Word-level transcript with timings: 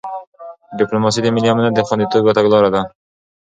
ډیپلوماسي 0.79 1.19
د 1.23 1.27
ملي 1.35 1.49
امنیت 1.51 1.73
د 1.75 1.79
خوندیتوب 1.87 2.23
یو 2.25 2.37
تګلاره 2.37 2.69
ده. 2.75 2.81